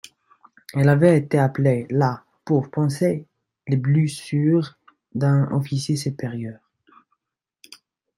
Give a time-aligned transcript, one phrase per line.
[0.73, 3.27] Il avait été appelé là pour panser
[3.67, 4.79] les blessures
[5.13, 6.57] d'un officier supérieur.